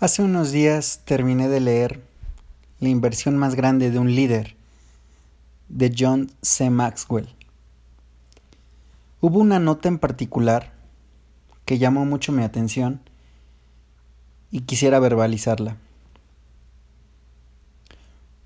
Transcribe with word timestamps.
Hace 0.00 0.22
unos 0.22 0.50
días 0.50 1.02
terminé 1.04 1.50
de 1.50 1.60
leer 1.60 2.00
La 2.78 2.88
inversión 2.88 3.36
más 3.36 3.54
grande 3.54 3.90
de 3.90 3.98
un 3.98 4.14
líder 4.14 4.56
de 5.68 5.94
John 5.94 6.32
C. 6.40 6.70
Maxwell. 6.70 7.28
Hubo 9.20 9.40
una 9.40 9.58
nota 9.58 9.88
en 9.88 9.98
particular 9.98 10.72
que 11.66 11.76
llamó 11.76 12.06
mucho 12.06 12.32
mi 12.32 12.42
atención 12.42 13.02
y 14.50 14.62
quisiera 14.62 15.00
verbalizarla. 15.00 15.76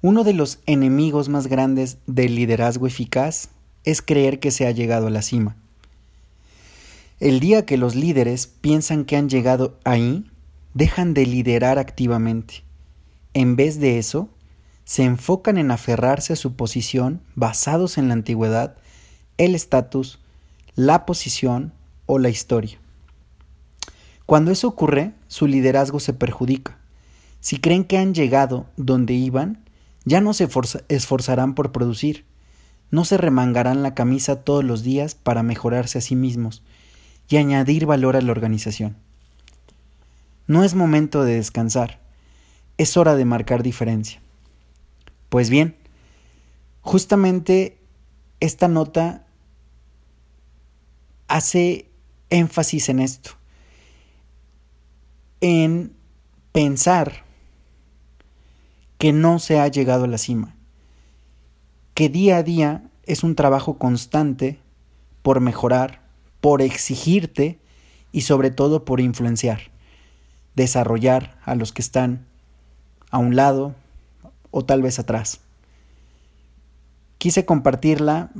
Uno 0.02 0.24
de 0.24 0.32
los 0.32 0.58
enemigos 0.66 1.28
más 1.28 1.46
grandes 1.46 1.98
del 2.08 2.34
liderazgo 2.34 2.88
eficaz 2.88 3.48
es 3.84 4.02
creer 4.02 4.40
que 4.40 4.50
se 4.50 4.66
ha 4.66 4.72
llegado 4.72 5.06
a 5.06 5.10
la 5.10 5.22
cima. 5.22 5.54
El 7.20 7.38
día 7.38 7.64
que 7.64 7.76
los 7.76 7.94
líderes 7.94 8.48
piensan 8.48 9.04
que 9.04 9.16
han 9.16 9.28
llegado 9.28 9.78
ahí, 9.84 10.28
dejan 10.74 11.14
de 11.14 11.24
liderar 11.24 11.78
activamente. 11.78 12.64
En 13.32 13.56
vez 13.56 13.80
de 13.80 13.98
eso, 13.98 14.28
se 14.84 15.04
enfocan 15.04 15.56
en 15.56 15.70
aferrarse 15.70 16.34
a 16.34 16.36
su 16.36 16.54
posición 16.54 17.22
basados 17.34 17.96
en 17.96 18.08
la 18.08 18.14
antigüedad, 18.14 18.76
el 19.38 19.54
estatus, 19.54 20.18
la 20.74 21.06
posición 21.06 21.72
o 22.06 22.18
la 22.18 22.28
historia. 22.28 22.78
Cuando 24.26 24.50
eso 24.50 24.68
ocurre, 24.68 25.12
su 25.28 25.46
liderazgo 25.46 26.00
se 26.00 26.12
perjudica. 26.12 26.78
Si 27.40 27.58
creen 27.58 27.84
que 27.84 27.98
han 27.98 28.14
llegado 28.14 28.66
donde 28.76 29.14
iban, 29.14 29.64
ya 30.04 30.20
no 30.20 30.34
se 30.34 30.48
esforzarán 30.88 31.54
por 31.54 31.72
producir, 31.72 32.24
no 32.90 33.04
se 33.04 33.16
remangarán 33.16 33.82
la 33.82 33.94
camisa 33.94 34.42
todos 34.42 34.64
los 34.64 34.82
días 34.82 35.14
para 35.14 35.42
mejorarse 35.42 35.98
a 35.98 36.00
sí 36.00 36.16
mismos 36.16 36.62
y 37.28 37.36
añadir 37.36 37.86
valor 37.86 38.16
a 38.16 38.20
la 38.20 38.32
organización. 38.32 38.96
No 40.46 40.62
es 40.62 40.74
momento 40.74 41.24
de 41.24 41.36
descansar, 41.36 42.00
es 42.76 42.98
hora 42.98 43.16
de 43.16 43.24
marcar 43.24 43.62
diferencia. 43.62 44.20
Pues 45.30 45.48
bien, 45.48 45.74
justamente 46.82 47.78
esta 48.40 48.68
nota 48.68 49.26
hace 51.28 51.88
énfasis 52.28 52.90
en 52.90 53.00
esto, 53.00 53.30
en 55.40 55.96
pensar 56.52 57.24
que 58.98 59.14
no 59.14 59.38
se 59.38 59.58
ha 59.58 59.68
llegado 59.68 60.04
a 60.04 60.08
la 60.08 60.18
cima, 60.18 60.54
que 61.94 62.10
día 62.10 62.36
a 62.36 62.42
día 62.42 62.90
es 63.04 63.22
un 63.22 63.34
trabajo 63.34 63.78
constante 63.78 64.60
por 65.22 65.40
mejorar, 65.40 66.02
por 66.42 66.60
exigirte 66.60 67.58
y 68.12 68.22
sobre 68.22 68.50
todo 68.50 68.84
por 68.84 69.00
influenciar 69.00 69.73
desarrollar 70.54 71.36
a 71.44 71.54
los 71.54 71.72
que 71.72 71.82
están 71.82 72.26
a 73.10 73.18
un 73.18 73.36
lado 73.36 73.74
o 74.50 74.64
tal 74.64 74.82
vez 74.82 74.98
atrás. 74.98 75.40
Quise 77.18 77.44
compartirla 77.44 78.30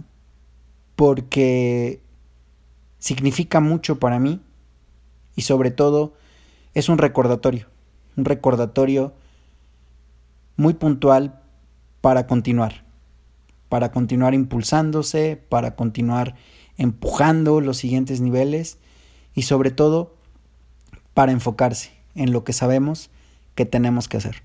porque 0.96 2.00
significa 2.98 3.60
mucho 3.60 3.98
para 3.98 4.18
mí 4.18 4.40
y 5.36 5.42
sobre 5.42 5.70
todo 5.70 6.14
es 6.74 6.88
un 6.88 6.98
recordatorio, 6.98 7.66
un 8.16 8.24
recordatorio 8.24 9.12
muy 10.56 10.74
puntual 10.74 11.40
para 12.00 12.26
continuar, 12.26 12.84
para 13.68 13.90
continuar 13.90 14.34
impulsándose, 14.34 15.42
para 15.48 15.74
continuar 15.74 16.36
empujando 16.76 17.60
los 17.60 17.78
siguientes 17.78 18.20
niveles 18.20 18.78
y 19.34 19.42
sobre 19.42 19.70
todo 19.70 20.14
para 21.14 21.32
enfocarse 21.32 22.03
en 22.14 22.32
lo 22.32 22.44
que 22.44 22.52
sabemos 22.52 23.10
que 23.54 23.66
tenemos 23.66 24.08
que 24.08 24.16
hacer. 24.16 24.42